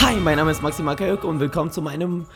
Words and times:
Hi, 0.00 0.14
mein 0.16 0.36
Name 0.36 0.52
ist 0.52 0.62
Maximal 0.62 0.94
Kajök 0.94 1.24
und 1.24 1.40
willkommen 1.40 1.72
zu 1.72 1.82
meinem 1.82 2.26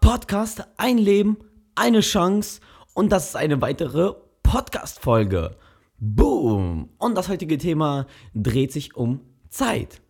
Podcast 0.00 0.64
Ein 0.78 0.96
Leben, 0.96 1.36
eine 1.74 2.00
Chance 2.00 2.60
und 2.94 3.12
das 3.12 3.28
ist 3.28 3.36
eine 3.36 3.60
weitere 3.60 4.14
Podcast-Folge. 4.42 5.56
Boom! 5.98 6.88
Und 6.96 7.14
das 7.14 7.28
heutige 7.28 7.58
Thema 7.58 8.06
dreht 8.34 8.72
sich 8.72 8.96
um 8.96 9.20
Zeit. 9.50 10.00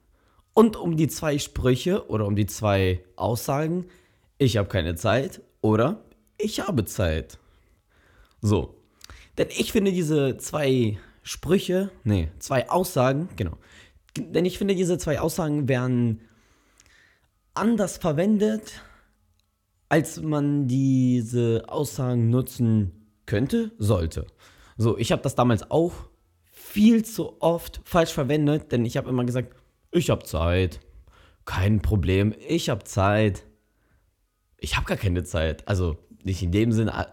Und 0.54 0.77
um 0.77 0.96
die 0.96 1.09
zwei 1.09 1.39
Sprüche 1.39 2.09
oder 2.09 2.25
um 2.25 2.36
die 2.36 2.46
zwei 2.46 3.05
Aussagen, 3.16 3.87
ich 4.39 4.57
habe 4.57 4.69
keine 4.69 4.95
Zeit 4.95 5.43
oder 5.61 6.05
ich 6.39 6.61
habe 6.61 6.84
Zeit. 6.84 7.39
So. 8.40 8.76
Denn 9.39 9.48
ich 9.50 9.73
finde 9.73 9.90
diese 9.90 10.39
zwei 10.39 10.98
Sprüche, 11.25 11.90
nee, 12.04 12.29
zwei 12.39 12.71
Aussagen, 12.71 13.29
genau. 13.34 13.59
Denn 14.17 14.45
ich 14.45 14.57
finde, 14.57 14.76
diese 14.76 14.98
zwei 14.98 15.18
Aussagen 15.18 15.68
werden 15.68 16.21
anders 17.54 17.98
verwendet, 17.98 18.82
als 19.88 20.20
man 20.20 20.68
diese 20.68 21.64
Aussagen 21.68 22.30
nutzen 22.30 22.92
könnte, 23.26 23.72
sollte. 23.78 24.26
So, 24.76 24.96
ich 24.96 25.12
habe 25.12 25.22
das 25.22 25.34
damals 25.34 25.70
auch 25.70 25.92
viel 26.50 27.04
zu 27.04 27.40
oft 27.42 27.80
falsch 27.84 28.12
verwendet, 28.12 28.72
denn 28.72 28.84
ich 28.84 28.96
habe 28.96 29.11
immer 29.11 29.25
gesagt, 29.25 29.54
ich 29.90 30.08
habe 30.08 30.25
Zeit. 30.25 30.80
Kein 31.44 31.82
Problem, 31.82 32.34
ich 32.48 32.70
habe 32.70 32.84
Zeit. 32.84 33.44
Ich 34.58 34.77
habe 34.77 34.86
gar 34.86 34.97
keine 34.97 35.25
Zeit. 35.25 35.69
Also 35.69 35.98
nicht 36.22 36.42
in 36.42 36.53
dem 36.53 36.72
Sinne. 36.72 37.08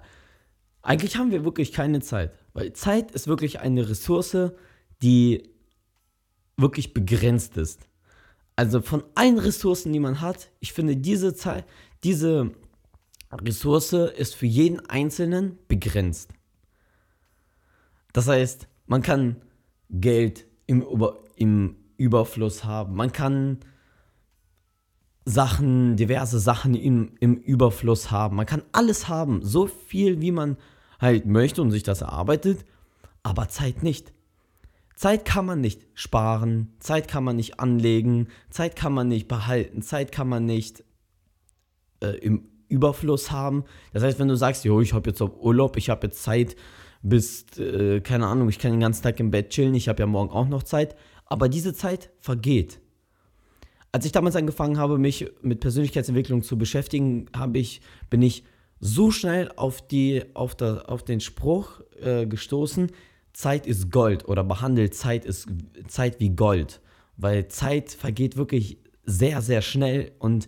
Eigentlich 0.81 1.17
haben 1.17 1.31
wir 1.31 1.43
wirklich 1.43 1.73
keine 1.73 1.99
Zeit, 1.99 2.31
weil 2.53 2.71
Zeit 2.73 3.11
ist 3.11 3.27
wirklich 3.27 3.59
eine 3.59 3.89
Ressource, 3.89 4.53
die 5.01 5.49
wirklich 6.55 6.93
begrenzt 6.93 7.57
ist. 7.57 7.88
Also 8.59 8.81
von 8.81 9.05
allen 9.15 9.39
Ressourcen, 9.39 9.93
die 9.93 10.01
man 10.01 10.19
hat, 10.19 10.51
ich 10.59 10.73
finde 10.73 10.97
diese 10.97 11.33
Zeit, 11.33 11.63
diese 12.03 12.51
Ressource 13.31 13.93
ist 13.93 14.35
für 14.35 14.47
jeden 14.47 14.81
Einzelnen 14.89 15.57
begrenzt. 15.69 16.33
Das 18.11 18.27
heißt, 18.27 18.67
man 18.85 19.01
kann 19.01 19.37
Geld 19.89 20.45
im, 20.65 20.81
Über, 20.81 21.19
im 21.37 21.77
Überfluss 21.95 22.65
haben, 22.65 22.97
man 22.97 23.13
kann 23.13 23.59
Sachen, 25.23 25.95
diverse 25.95 26.41
Sachen 26.41 26.75
im, 26.75 27.13
im 27.21 27.37
Überfluss 27.37 28.11
haben, 28.11 28.35
man 28.35 28.45
kann 28.45 28.63
alles 28.73 29.07
haben, 29.07 29.41
so 29.41 29.67
viel 29.67 30.19
wie 30.19 30.33
man 30.33 30.57
halt 30.99 31.25
möchte 31.25 31.61
und 31.61 31.71
sich 31.71 31.83
das 31.83 32.01
erarbeitet, 32.01 32.65
aber 33.23 33.47
Zeit 33.47 33.83
nicht. 33.83 34.11
Zeit 34.99 35.23
kann 35.23 35.45
man 35.45 35.61
nicht 35.61 35.87
sparen, 35.93 36.73
Zeit 36.79 37.07
kann 37.07 37.23
man 37.23 37.37
nicht 37.37 37.57
anlegen, 37.57 38.27
Zeit 38.49 38.75
kann 38.75 38.91
man 38.91 39.07
nicht 39.07 39.29
behalten, 39.29 39.81
Zeit 39.81 40.11
kann 40.11 40.27
man 40.27 40.43
nicht 40.43 40.83
äh, 42.01 42.17
im 42.17 42.49
Überfluss 42.67 43.31
haben. 43.31 43.63
Das 43.93 44.03
heißt, 44.03 44.19
wenn 44.19 44.27
du 44.27 44.35
sagst, 44.35 44.65
jo, 44.65 44.81
ich 44.81 44.91
habe 44.91 45.09
jetzt 45.09 45.21
Urlaub, 45.21 45.77
ich 45.77 45.89
habe 45.89 46.07
jetzt 46.07 46.21
Zeit 46.21 46.57
bis, 47.01 47.45
äh, 47.57 48.01
keine 48.01 48.27
Ahnung, 48.27 48.49
ich 48.49 48.59
kann 48.59 48.71
den 48.71 48.81
ganzen 48.81 49.01
Tag 49.01 49.21
im 49.21 49.31
Bett 49.31 49.51
chillen, 49.51 49.73
ich 49.73 49.87
habe 49.87 50.01
ja 50.01 50.05
morgen 50.05 50.31
auch 50.31 50.49
noch 50.49 50.63
Zeit, 50.63 50.97
aber 51.25 51.47
diese 51.47 51.73
Zeit 51.73 52.09
vergeht. 52.19 52.81
Als 53.93 54.03
ich 54.03 54.11
damals 54.11 54.35
angefangen 54.35 54.77
habe, 54.77 54.97
mich 54.97 55.31
mit 55.41 55.61
Persönlichkeitsentwicklung 55.61 56.43
zu 56.43 56.57
beschäftigen, 56.57 57.27
ich, 57.53 57.79
bin 58.09 58.21
ich 58.21 58.43
so 58.81 59.11
schnell 59.11 59.49
auf, 59.55 59.79
die, 59.87 60.25
auf, 60.33 60.55
der, 60.55 60.89
auf 60.89 61.03
den 61.03 61.21
Spruch 61.21 61.79
äh, 62.01 62.25
gestoßen, 62.25 62.91
Zeit 63.33 63.67
ist 63.67 63.91
Gold 63.91 64.27
oder 64.27 64.43
behandelt 64.43 64.95
Zeit, 64.95 65.25
ist, 65.25 65.47
Zeit 65.87 66.19
wie 66.19 66.29
Gold. 66.29 66.81
Weil 67.17 67.47
Zeit 67.47 67.91
vergeht 67.91 68.37
wirklich 68.37 68.79
sehr, 69.03 69.41
sehr 69.41 69.61
schnell 69.61 70.11
und 70.19 70.47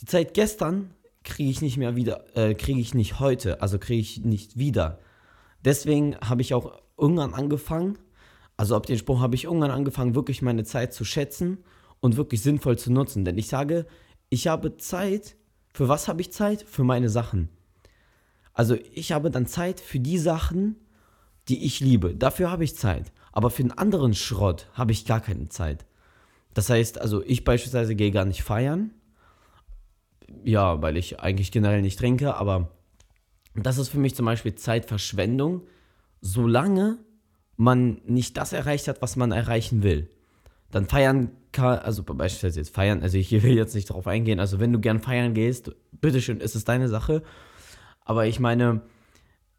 die 0.00 0.06
Zeit 0.06 0.34
gestern 0.34 0.90
kriege 1.24 1.50
ich 1.50 1.62
nicht 1.62 1.76
mehr 1.76 1.96
wieder, 1.96 2.36
äh, 2.36 2.54
kriege 2.54 2.80
ich 2.80 2.94
nicht 2.94 3.18
heute, 3.18 3.60
also 3.62 3.78
kriege 3.78 4.00
ich 4.00 4.24
nicht 4.24 4.58
wieder. 4.58 5.00
Deswegen 5.64 6.16
habe 6.18 6.42
ich 6.42 6.54
auch 6.54 6.80
irgendwann 6.96 7.34
angefangen, 7.34 7.98
also 8.56 8.74
ab 8.74 8.86
dem 8.86 8.96
Spruch 8.96 9.20
habe 9.20 9.34
ich 9.34 9.44
irgendwann 9.44 9.70
angefangen, 9.70 10.14
wirklich 10.14 10.40
meine 10.40 10.64
Zeit 10.64 10.94
zu 10.94 11.04
schätzen 11.04 11.58
und 12.00 12.16
wirklich 12.16 12.42
sinnvoll 12.42 12.78
zu 12.78 12.92
nutzen. 12.92 13.24
Denn 13.24 13.36
ich 13.36 13.48
sage, 13.48 13.86
ich 14.28 14.46
habe 14.46 14.76
Zeit. 14.76 15.36
Für 15.74 15.88
was 15.88 16.08
habe 16.08 16.22
ich 16.22 16.32
Zeit? 16.32 16.62
Für 16.62 16.84
meine 16.84 17.10
Sachen. 17.10 17.50
Also 18.54 18.76
ich 18.92 19.12
habe 19.12 19.30
dann 19.30 19.46
Zeit 19.46 19.80
für 19.80 20.00
die 20.00 20.16
Sachen, 20.16 20.76
die 21.48 21.64
ich 21.64 21.80
liebe. 21.80 22.14
Dafür 22.14 22.50
habe 22.50 22.64
ich 22.64 22.76
Zeit. 22.76 23.12
Aber 23.32 23.50
für 23.50 23.62
den 23.62 23.72
anderen 23.72 24.14
Schrott 24.14 24.68
habe 24.72 24.92
ich 24.92 25.04
gar 25.04 25.20
keine 25.20 25.48
Zeit. 25.48 25.84
Das 26.54 26.70
heißt, 26.70 26.98
also 27.00 27.22
ich 27.22 27.44
beispielsweise 27.44 27.94
gehe 27.94 28.10
gar 28.10 28.24
nicht 28.24 28.42
feiern. 28.42 28.92
Ja, 30.42 30.80
weil 30.80 30.96
ich 30.96 31.20
eigentlich 31.20 31.52
generell 31.52 31.82
nicht 31.82 31.98
trinke, 31.98 32.34
aber 32.34 32.70
das 33.54 33.78
ist 33.78 33.90
für 33.90 33.98
mich 33.98 34.14
zum 34.14 34.26
Beispiel 34.26 34.54
Zeitverschwendung, 34.54 35.62
solange 36.20 36.98
man 37.56 38.00
nicht 38.06 38.36
das 38.36 38.52
erreicht 38.52 38.88
hat, 38.88 39.02
was 39.02 39.16
man 39.16 39.32
erreichen 39.32 39.82
will. 39.82 40.10
Dann 40.70 40.86
feiern 40.86 41.30
kann, 41.52 41.78
also 41.78 42.02
beispielsweise 42.02 42.60
jetzt 42.60 42.74
feiern, 42.74 43.02
also 43.02 43.18
ich 43.18 43.30
will 43.42 43.54
jetzt 43.56 43.74
nicht 43.74 43.90
darauf 43.90 44.06
eingehen, 44.06 44.40
also 44.40 44.60
wenn 44.60 44.72
du 44.72 44.80
gern 44.80 45.00
feiern 45.00 45.34
gehst, 45.34 45.72
bitteschön, 45.92 46.40
ist 46.40 46.54
es 46.54 46.64
deine 46.64 46.88
Sache. 46.88 47.22
Aber 48.04 48.26
ich 48.26 48.40
meine, 48.40 48.82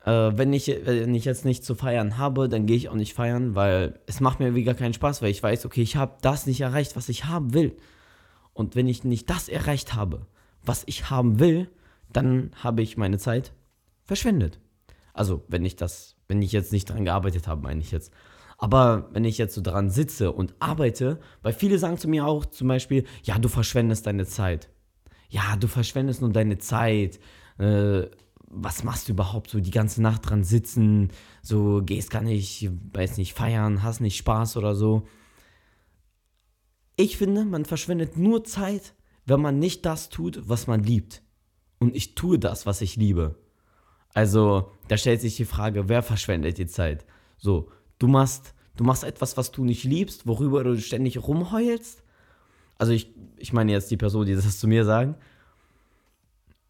äh, 0.07 0.37
wenn, 0.37 0.53
ich, 0.53 0.67
wenn 0.85 1.13
ich 1.13 1.25
jetzt 1.25 1.43
nicht 1.43 1.65
zu 1.65 1.75
feiern 1.75 2.17
habe, 2.17 2.47
dann 2.47 2.65
gehe 2.65 2.77
ich 2.77 2.87
auch 2.87 2.95
nicht 2.95 3.13
feiern, 3.13 3.55
weil 3.55 3.99
es 4.05 4.21
macht 4.21 4.39
mir 4.39 4.55
wieder 4.55 4.73
keinen 4.73 4.93
Spaß, 4.93 5.21
weil 5.21 5.31
ich 5.31 5.43
weiß, 5.43 5.65
okay, 5.65 5.81
ich 5.81 5.97
habe 5.97 6.15
das 6.21 6.45
nicht 6.45 6.61
erreicht, 6.61 6.95
was 6.95 7.09
ich 7.09 7.25
haben 7.25 7.53
will. 7.53 7.75
Und 8.53 8.77
wenn 8.77 8.87
ich 8.87 9.03
nicht 9.03 9.29
das 9.29 9.49
erreicht 9.49 9.95
habe, 9.95 10.25
was 10.63 10.83
ich 10.85 11.09
haben 11.09 11.39
will, 11.39 11.69
dann 12.13 12.51
habe 12.55 12.81
ich 12.83 12.95
meine 12.95 13.17
Zeit 13.17 13.51
verschwendet. 14.05 14.61
Also, 15.13 15.43
wenn 15.49 15.65
ich 15.65 15.75
das, 15.75 16.15
wenn 16.29 16.41
ich 16.41 16.53
jetzt 16.53 16.71
nicht 16.71 16.85
dran 16.85 17.03
gearbeitet 17.03 17.45
habe, 17.45 17.61
meine 17.61 17.81
ich 17.81 17.91
jetzt. 17.91 18.13
Aber 18.57 19.09
wenn 19.11 19.25
ich 19.25 19.37
jetzt 19.37 19.55
so 19.55 19.61
dran 19.61 19.89
sitze 19.89 20.31
und 20.31 20.55
arbeite, 20.59 21.19
weil 21.41 21.51
viele 21.51 21.79
sagen 21.79 21.97
zu 21.97 22.07
mir 22.07 22.25
auch 22.25 22.45
zum 22.45 22.69
Beispiel, 22.69 23.03
ja, 23.23 23.37
du 23.37 23.49
verschwendest 23.49 24.07
deine 24.07 24.25
Zeit. 24.25 24.69
Ja, 25.27 25.57
du 25.59 25.67
verschwendest 25.67 26.21
nur 26.21 26.31
deine 26.31 26.59
Zeit. 26.59 27.19
Äh, 27.59 28.07
was 28.47 28.83
machst 28.83 29.07
du 29.07 29.11
überhaupt 29.11 29.49
so 29.49 29.59
die 29.59 29.71
ganze 29.71 30.01
Nacht 30.01 30.29
dran 30.29 30.43
sitzen, 30.43 31.11
so 31.41 31.81
gehst 31.83 32.09
gar 32.09 32.21
nicht, 32.21 32.69
weiß 32.93 33.17
nicht, 33.17 33.33
feiern, 33.33 33.83
hast 33.83 33.99
nicht 33.99 34.17
Spaß 34.17 34.57
oder 34.57 34.73
so. 34.73 35.07
Ich 36.95 37.17
finde, 37.17 37.45
man 37.45 37.65
verschwendet 37.65 38.17
nur 38.17 38.43
Zeit, 38.43 38.95
wenn 39.25 39.41
man 39.41 39.59
nicht 39.59 39.85
das 39.85 40.09
tut, 40.09 40.49
was 40.49 40.65
man 40.65 40.81
liebt. 40.81 41.21
Und 41.79 41.95
ich 41.95 42.15
tue 42.15 42.39
das, 42.39 42.65
was 42.65 42.81
ich 42.81 42.95
liebe. 42.95 43.35
Also, 44.13 44.71
da 44.87 44.97
stellt 44.97 45.21
sich 45.21 45.35
die 45.35 45.45
Frage, 45.45 45.89
wer 45.89 46.01
verschwendet 46.01 46.57
die 46.57 46.65
Zeit? 46.65 47.05
So, 47.37 47.69
du 47.99 48.07
machst, 48.07 48.55
du 48.77 48.83
machst 48.83 49.03
etwas, 49.03 49.37
was 49.37 49.51
du 49.51 49.63
nicht 49.63 49.83
liebst, 49.83 50.25
worüber 50.25 50.63
du 50.63 50.79
ständig 50.79 51.21
rumheulst. 51.21 52.03
Also 52.79 52.93
ich, 52.93 53.13
ich 53.37 53.53
meine 53.53 53.73
jetzt 53.73 53.91
die 53.91 53.97
Person, 53.97 54.25
die 54.25 54.33
das 54.33 54.57
zu 54.57 54.67
mir 54.67 54.85
sagen. 54.85 55.15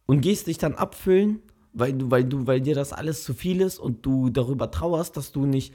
Und 0.07 0.21
gehst 0.21 0.47
dich 0.47 0.57
dann 0.57 0.73
abfüllen 0.73 1.41
weil 1.77 1.93
du, 1.93 2.11
weil 2.11 2.23
du, 2.23 2.47
weil 2.47 2.61
dir 2.61 2.75
das 2.75 2.93
alles 2.93 3.23
zu 3.23 3.33
viel 3.33 3.61
ist 3.61 3.79
und 3.79 4.05
du 4.05 4.29
darüber 4.29 4.71
trauerst, 4.71 5.15
dass 5.17 5.31
du 5.31 5.45
nicht, 5.45 5.73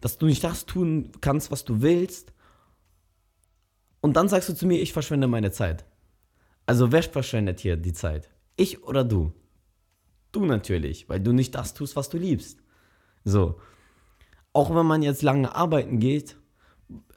dass 0.00 0.18
du 0.18 0.26
nicht 0.26 0.42
das 0.44 0.66
tun 0.66 1.12
kannst, 1.20 1.50
was 1.50 1.64
du 1.64 1.80
willst. 1.80 2.32
Und 4.00 4.16
dann 4.16 4.28
sagst 4.28 4.48
du 4.48 4.54
zu 4.54 4.66
mir, 4.66 4.80
ich 4.80 4.92
verschwende 4.92 5.26
meine 5.26 5.50
Zeit. 5.50 5.84
Also 6.66 6.92
wer 6.92 7.02
verschwendet 7.02 7.60
hier 7.60 7.76
die 7.76 7.92
Zeit? 7.92 8.30
Ich 8.56 8.82
oder 8.84 9.04
du? 9.04 9.32
Du 10.32 10.44
natürlich, 10.44 11.08
weil 11.08 11.20
du 11.20 11.32
nicht 11.32 11.54
das 11.54 11.74
tust, 11.74 11.96
was 11.96 12.10
du 12.10 12.18
liebst. 12.18 12.58
So. 13.24 13.60
Auch 14.52 14.74
wenn 14.74 14.86
man 14.86 15.02
jetzt 15.02 15.22
lange 15.22 15.54
arbeiten 15.54 15.98
geht, 15.98 16.36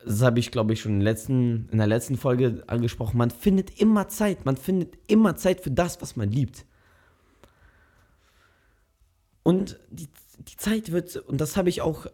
das 0.05 0.21
habe 0.21 0.39
ich, 0.39 0.51
glaube 0.51 0.73
ich, 0.73 0.81
schon 0.81 0.93
in, 0.93 1.01
letzten, 1.01 1.69
in 1.69 1.77
der 1.77 1.87
letzten 1.87 2.17
Folge 2.17 2.63
angesprochen, 2.67 3.17
man 3.17 3.29
findet 3.29 3.79
immer 3.79 4.07
Zeit. 4.07 4.45
Man 4.45 4.57
findet 4.57 4.97
immer 5.07 5.35
Zeit 5.35 5.61
für 5.61 5.71
das, 5.71 6.01
was 6.01 6.15
man 6.15 6.29
liebt. 6.29 6.65
Und 9.43 9.79
die, 9.89 10.07
die 10.39 10.57
Zeit 10.57 10.91
wird, 10.91 11.15
und 11.15 11.41
das 11.41 11.57
habe 11.57 11.69
ich 11.69 11.81
auch, 11.81 12.05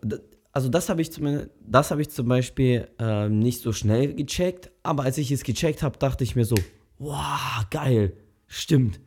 also 0.52 0.70
das 0.70 0.90
habe 0.90 1.02
ich, 1.02 1.12
zum, 1.12 1.48
hab 1.74 2.00
ich 2.00 2.10
zum 2.10 2.28
Beispiel 2.28 2.88
äh, 3.00 3.30
nicht 3.30 3.62
so 3.62 3.74
schnell 3.74 4.14
gecheckt, 4.14 4.72
aber 4.84 5.04
als 5.04 5.18
ich 5.18 5.32
es 5.32 5.44
gecheckt 5.44 5.84
habe, 5.84 5.98
dachte 5.98 6.24
ich 6.24 6.36
mir 6.36 6.46
so, 6.46 6.56
wow, 7.00 7.66
geil, 7.70 8.14
stimmt, 8.48 9.00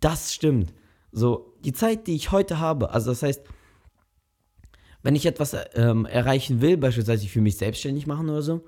das 0.00 0.32
stimmt. 0.32 0.72
So, 1.10 1.54
die 1.64 1.72
Zeit, 1.72 2.06
die 2.06 2.14
ich 2.14 2.32
heute 2.32 2.58
habe, 2.58 2.90
also 2.90 3.10
das 3.10 3.22
heißt, 3.22 3.42
wenn 5.02 5.16
ich 5.16 5.26
etwas 5.26 5.56
ähm, 5.74 6.06
erreichen 6.06 6.60
will, 6.60 6.76
beispielsweise 6.76 7.26
für 7.26 7.40
mich 7.40 7.56
selbstständig 7.56 8.06
machen 8.06 8.30
oder 8.30 8.42
so, 8.42 8.64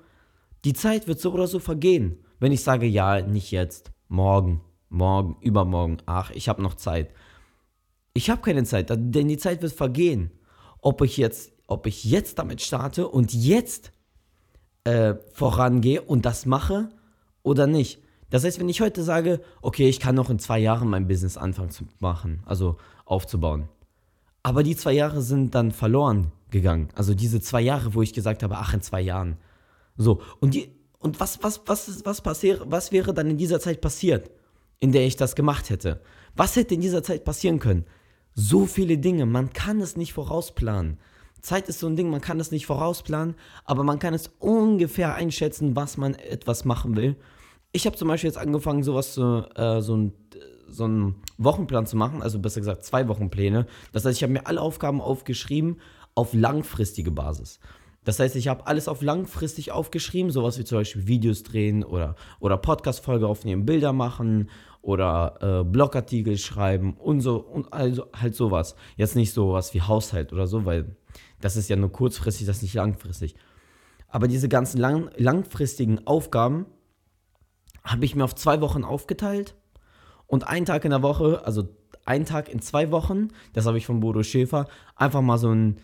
die 0.65 0.73
Zeit 0.73 1.07
wird 1.07 1.19
so 1.19 1.31
oder 1.31 1.47
so 1.47 1.59
vergehen. 1.59 2.17
Wenn 2.39 2.51
ich 2.51 2.61
sage, 2.61 2.85
ja, 2.85 3.21
nicht 3.21 3.51
jetzt, 3.51 3.91
morgen, 4.09 4.61
morgen, 4.89 5.37
übermorgen, 5.41 5.97
ach, 6.05 6.31
ich 6.31 6.49
habe 6.49 6.61
noch 6.61 6.73
Zeit. 6.75 7.11
Ich 8.17 8.29
habe 8.29 8.41
keine 8.41 8.63
Zeit, 8.63 8.89
denn 8.89 9.27
die 9.27 9.37
Zeit 9.37 9.61
wird 9.61 9.73
vergehen. 9.73 10.31
Ob 10.81 11.01
ich 11.01 11.17
jetzt, 11.17 11.51
ob 11.67 11.85
ich 11.85 12.05
jetzt 12.05 12.39
damit 12.39 12.61
starte 12.61 13.09
und 13.09 13.33
jetzt 13.33 13.91
äh, 14.85 15.15
vorangehe 15.33 16.01
und 16.01 16.25
das 16.25 16.45
mache 16.45 16.89
oder 17.43 17.67
nicht. 17.67 18.01
Das 18.29 18.45
heißt, 18.45 18.57
wenn 18.57 18.69
ich 18.69 18.79
heute 18.79 19.03
sage, 19.03 19.41
okay, 19.61 19.89
ich 19.89 19.99
kann 19.99 20.15
noch 20.15 20.29
in 20.29 20.39
zwei 20.39 20.59
Jahren 20.59 20.89
mein 20.89 21.07
Business 21.09 21.35
anfangen 21.35 21.71
zu 21.71 21.83
machen, 21.99 22.41
also 22.45 22.77
aufzubauen. 23.03 23.67
Aber 24.43 24.63
die 24.63 24.77
zwei 24.77 24.93
Jahre 24.93 25.21
sind 25.21 25.53
dann 25.53 25.71
verloren 25.71 26.31
gegangen. 26.51 26.87
Also 26.95 27.13
diese 27.15 27.41
zwei 27.41 27.61
Jahre, 27.61 27.95
wo 27.95 28.01
ich 28.01 28.13
gesagt 28.13 28.43
habe, 28.43 28.55
ach, 28.57 28.73
in 28.73 28.81
zwei 28.81 29.01
Jahren. 29.01 29.37
So, 29.97 30.21
und, 30.39 30.53
die, 30.53 30.69
und 30.99 31.19
was, 31.19 31.43
was, 31.43 31.61
was, 31.65 32.05
was, 32.05 32.21
passier, 32.21 32.61
was 32.65 32.93
wäre 32.93 33.13
dann 33.13 33.29
in 33.29 33.37
dieser 33.37 33.59
Zeit 33.59 33.81
passiert, 33.81 34.31
in 34.79 34.93
der 34.93 35.05
ich 35.05 35.17
das 35.17 35.35
gemacht 35.35 35.69
hätte? 35.69 36.01
Was 36.33 36.55
hätte 36.55 36.75
in 36.75 36.81
dieser 36.81 37.03
Zeit 37.03 37.25
passieren 37.25 37.59
können? 37.59 37.85
So 38.35 38.65
viele 38.65 38.97
Dinge, 38.97 39.25
man 39.25 39.53
kann 39.53 39.79
es 39.79 39.95
nicht 39.95 40.11
vorausplanen. 40.11 40.97
Zeit 41.41 41.69
ist 41.69 41.79
so 41.79 41.87
ein 41.87 41.95
Ding, 41.95 42.09
man 42.09 42.19
kann 42.19 42.39
es 42.39 42.51
nicht 42.51 42.65
vorausplanen, 42.65 43.35
aber 43.63 43.83
man 43.83 43.97
kann 43.97 44.13
es 44.13 44.29
ungefähr 44.39 45.15
einschätzen, 45.15 45.75
was 45.75 45.95
man 45.95 46.15
etwas 46.15 46.65
machen 46.65 46.97
will. 46.97 47.15
Ich 47.71 47.85
habe 47.85 47.95
zum 47.95 48.09
Beispiel 48.09 48.29
jetzt 48.29 48.37
angefangen, 48.37 48.83
sowas 48.83 49.13
zu, 49.13 49.47
äh, 49.55 49.81
so, 49.81 49.95
ein, 49.95 50.13
so 50.67 50.83
einen 50.83 51.15
Wochenplan 51.37 51.85
zu 51.85 51.95
machen, 51.95 52.21
also 52.21 52.39
besser 52.39 52.59
gesagt 52.59 52.83
zwei 52.83 53.07
Wochenpläne. 53.07 53.67
Das 53.93 54.03
heißt, 54.03 54.17
ich 54.17 54.23
habe 54.23 54.33
mir 54.33 54.47
alle 54.47 54.59
Aufgaben 54.59 54.99
aufgeschrieben 54.99 55.79
auf 56.13 56.33
langfristige 56.33 57.11
Basis. 57.11 57.59
Das 58.03 58.19
heißt, 58.19 58.35
ich 58.35 58.47
habe 58.47 58.67
alles 58.67 58.87
auf 58.87 59.01
langfristig 59.01 59.71
aufgeschrieben, 59.71 60.31
sowas 60.31 60.59
wie 60.59 60.63
zum 60.63 60.79
Beispiel 60.79 61.07
Videos 61.07 61.43
drehen 61.43 61.83
oder, 61.83 62.15
oder 62.39 62.57
Podcast-Folge 62.57 63.27
aufnehmen, 63.27 63.65
Bilder 63.65 63.93
machen 63.93 64.49
oder 64.85 65.37
äh, 65.41 65.63
Blogartikel 65.63 66.37
schreiben 66.37 66.93
und 66.93 67.21
so 67.21 67.37
und 67.37 67.73
also 67.73 68.05
halt 68.13 68.35
sowas. 68.35 68.75
Jetzt 68.95 69.15
nicht 69.15 69.33
sowas 69.33 69.73
wie 69.73 69.81
Haushalt 69.81 70.31
oder 70.31 70.45
so, 70.45 70.65
weil 70.65 70.95
das 71.41 71.57
ist 71.57 71.69
ja 71.69 71.75
nur 71.75 71.91
kurzfristig, 71.91 72.45
das 72.45 72.57
ist 72.57 72.63
nicht 72.63 72.75
langfristig. 72.75 73.35
Aber 74.07 74.27
diese 74.27 74.47
ganzen 74.47 74.77
lang, 74.77 75.09
langfristigen 75.17 76.05
Aufgaben 76.05 76.67
habe 77.83 78.05
ich 78.05 78.15
mir 78.15 78.23
auf 78.23 78.35
zwei 78.35 78.61
Wochen 78.61 78.83
aufgeteilt 78.83 79.55
und 80.27 80.47
einen 80.47 80.67
Tag 80.67 80.85
in 80.85 80.91
der 80.91 81.01
Woche, 81.01 81.43
also 81.45 81.67
einen 82.05 82.25
Tag 82.25 82.47
in 82.47 82.61
zwei 82.61 82.91
Wochen, 82.91 83.29
das 83.53 83.65
habe 83.65 83.79
ich 83.79 83.87
von 83.87 84.01
Bodo 84.01 84.21
Schäfer, 84.21 84.67
einfach 84.95 85.21
mal 85.21 85.39
so 85.39 85.49
ein 85.49 85.81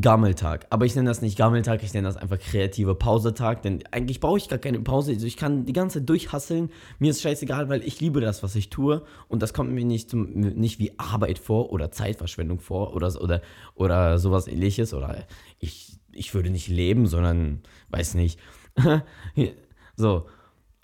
Gammeltag. 0.00 0.66
Aber 0.70 0.86
ich 0.86 0.94
nenne 0.96 1.08
das 1.08 1.22
nicht 1.22 1.38
Gammeltag, 1.38 1.82
ich 1.82 1.94
nenne 1.94 2.08
das 2.08 2.16
einfach 2.16 2.38
kreative 2.38 2.94
Pausetag, 2.94 3.62
denn 3.62 3.84
eigentlich 3.92 4.18
brauche 4.18 4.38
ich 4.38 4.48
gar 4.48 4.58
keine 4.58 4.80
Pause. 4.80 5.12
Also 5.12 5.26
ich 5.26 5.36
kann 5.36 5.66
die 5.66 5.72
ganze 5.72 6.00
Zeit 6.00 6.08
durchhasseln. 6.08 6.70
Mir 6.98 7.10
ist 7.10 7.22
scheißegal, 7.22 7.68
weil 7.68 7.82
ich 7.82 8.00
liebe 8.00 8.20
das, 8.20 8.42
was 8.42 8.56
ich 8.56 8.70
tue. 8.70 9.02
Und 9.28 9.42
das 9.42 9.52
kommt 9.52 9.70
mir 9.72 9.84
nicht, 9.84 10.10
zum, 10.10 10.30
nicht 10.32 10.78
wie 10.78 10.98
Arbeit 10.98 11.38
vor 11.38 11.70
oder 11.70 11.90
Zeitverschwendung 11.92 12.58
vor 12.58 12.94
oder, 12.94 13.20
oder, 13.20 13.42
oder 13.74 14.18
sowas 14.18 14.48
ähnliches. 14.48 14.94
Oder 14.94 15.26
ich, 15.60 16.00
ich 16.12 16.34
würde 16.34 16.50
nicht 16.50 16.68
leben, 16.68 17.06
sondern 17.06 17.62
weiß 17.90 18.14
nicht. 18.14 18.40
so. 19.96 20.26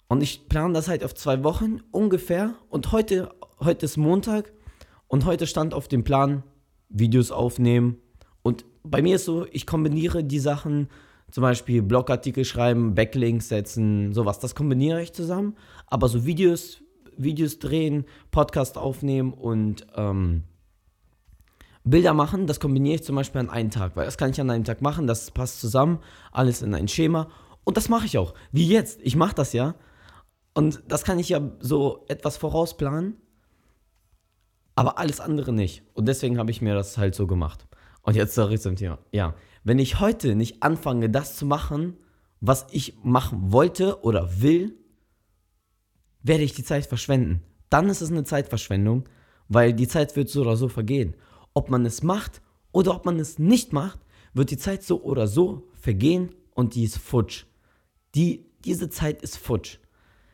Und 0.08 0.22
ich 0.22 0.48
plane 0.48 0.74
das 0.74 0.88
halt 0.88 1.04
auf 1.04 1.14
zwei 1.14 1.42
Wochen 1.42 1.80
ungefähr. 1.90 2.54
Und 2.68 2.92
heute, 2.92 3.30
heute 3.58 3.86
ist 3.86 3.96
Montag 3.96 4.52
und 5.08 5.24
heute 5.24 5.46
stand 5.46 5.74
auf 5.74 5.88
dem 5.88 6.04
Plan 6.04 6.44
Videos 6.88 7.30
aufnehmen 7.30 7.98
und 8.42 8.64
bei 8.82 9.02
mir 9.02 9.16
ist 9.16 9.24
so, 9.24 9.46
ich 9.50 9.66
kombiniere 9.66 10.24
die 10.24 10.38
Sachen, 10.38 10.88
zum 11.30 11.42
Beispiel 11.42 11.82
Blogartikel 11.82 12.44
schreiben, 12.44 12.94
Backlinks 12.94 13.48
setzen, 13.48 14.12
sowas, 14.12 14.38
das 14.38 14.54
kombiniere 14.54 15.02
ich 15.02 15.12
zusammen. 15.12 15.56
Aber 15.86 16.08
so 16.08 16.24
Videos, 16.24 16.82
Videos 17.16 17.58
drehen, 17.58 18.04
Podcast 18.30 18.78
aufnehmen 18.78 19.32
und 19.32 19.86
ähm, 19.94 20.44
Bilder 21.84 22.14
machen, 22.14 22.46
das 22.46 22.60
kombiniere 22.60 22.96
ich 22.96 23.04
zum 23.04 23.16
Beispiel 23.16 23.40
an 23.40 23.50
einen 23.50 23.70
Tag, 23.70 23.96
weil 23.96 24.04
das 24.04 24.18
kann 24.18 24.30
ich 24.30 24.40
an 24.40 24.50
einem 24.50 24.64
Tag 24.64 24.82
machen, 24.82 25.06
das 25.06 25.30
passt 25.30 25.60
zusammen, 25.60 26.00
alles 26.32 26.62
in 26.62 26.74
ein 26.74 26.88
Schema. 26.88 27.28
Und 27.64 27.76
das 27.76 27.88
mache 27.88 28.06
ich 28.06 28.18
auch. 28.18 28.34
Wie 28.52 28.66
jetzt. 28.66 29.00
Ich 29.02 29.16
mache 29.16 29.34
das 29.34 29.52
ja. 29.52 29.74
Und 30.54 30.82
das 30.88 31.04
kann 31.04 31.18
ich 31.18 31.28
ja 31.28 31.40
so 31.60 32.04
etwas 32.08 32.36
vorausplanen. 32.36 33.16
Aber 34.74 34.98
alles 34.98 35.20
andere 35.20 35.52
nicht. 35.52 35.82
Und 35.94 36.08
deswegen 36.08 36.38
habe 36.38 36.50
ich 36.50 36.62
mir 36.62 36.74
das 36.74 36.98
halt 36.98 37.14
so 37.14 37.26
gemacht. 37.26 37.66
Und 38.02 38.16
jetzt 38.16 38.34
zurück 38.34 38.60
zum 38.60 38.76
Thema. 38.76 38.98
Ja, 39.12 39.34
wenn 39.64 39.78
ich 39.78 40.00
heute 40.00 40.34
nicht 40.34 40.62
anfange, 40.62 41.10
das 41.10 41.36
zu 41.36 41.46
machen, 41.46 41.96
was 42.40 42.66
ich 42.70 42.96
machen 43.02 43.52
wollte 43.52 44.02
oder 44.02 44.40
will, 44.40 44.74
werde 46.22 46.44
ich 46.44 46.54
die 46.54 46.64
Zeit 46.64 46.86
verschwenden. 46.86 47.42
Dann 47.68 47.88
ist 47.88 48.00
es 48.00 48.10
eine 48.10 48.24
Zeitverschwendung, 48.24 49.08
weil 49.48 49.72
die 49.72 49.88
Zeit 49.88 50.16
wird 50.16 50.28
so 50.28 50.42
oder 50.42 50.56
so 50.56 50.68
vergehen. 50.68 51.14
Ob 51.54 51.70
man 51.70 51.84
es 51.84 52.02
macht 52.02 52.40
oder 52.72 52.94
ob 52.94 53.04
man 53.04 53.18
es 53.18 53.38
nicht 53.38 53.72
macht, 53.72 54.00
wird 54.32 54.50
die 54.50 54.58
Zeit 54.58 54.82
so 54.82 55.02
oder 55.02 55.26
so 55.26 55.68
vergehen 55.74 56.34
und 56.54 56.74
die 56.74 56.84
ist 56.84 56.98
futsch. 56.98 57.44
Die, 58.14 58.46
diese 58.64 58.90
Zeit 58.90 59.22
ist 59.22 59.36
futsch. 59.36 59.78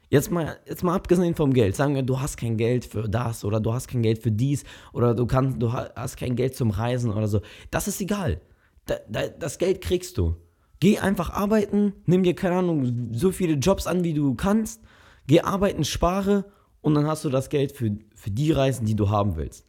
Jetzt 0.08 0.30
mal, 0.30 0.56
jetzt 0.66 0.84
mal 0.84 0.94
abgesehen 0.94 1.34
vom 1.34 1.52
Geld. 1.52 1.74
Sagen 1.74 1.94
wir, 1.94 2.02
du 2.02 2.20
hast 2.20 2.36
kein 2.36 2.56
Geld 2.56 2.84
für 2.84 3.08
das 3.08 3.44
oder 3.44 3.60
du 3.60 3.72
hast 3.72 3.88
kein 3.88 4.02
Geld 4.02 4.22
für 4.22 4.30
dies 4.30 4.64
oder 4.92 5.14
du, 5.14 5.26
kannst, 5.26 5.60
du 5.60 5.72
hast 5.72 6.16
kein 6.16 6.36
Geld 6.36 6.54
zum 6.54 6.70
Reisen 6.70 7.12
oder 7.12 7.26
so. 7.26 7.40
Das 7.70 7.88
ist 7.88 8.00
egal. 8.00 8.40
Da, 8.86 8.96
da, 9.08 9.26
das 9.26 9.58
Geld 9.58 9.80
kriegst 9.80 10.16
du. 10.16 10.36
Geh 10.78 10.98
einfach 10.98 11.30
arbeiten, 11.30 11.94
nimm 12.04 12.22
dir, 12.22 12.34
keine 12.34 12.56
Ahnung, 12.56 13.10
so 13.12 13.32
viele 13.32 13.54
Jobs 13.54 13.86
an, 13.86 14.04
wie 14.04 14.14
du 14.14 14.34
kannst. 14.34 14.82
Geh 15.26 15.40
arbeiten, 15.40 15.84
spare 15.84 16.44
und 16.82 16.94
dann 16.94 17.06
hast 17.06 17.24
du 17.24 17.30
das 17.30 17.48
Geld 17.48 17.72
für, 17.72 17.96
für 18.14 18.30
die 18.30 18.52
Reisen, 18.52 18.86
die 18.86 18.94
du 18.94 19.10
haben 19.10 19.36
willst. 19.36 19.66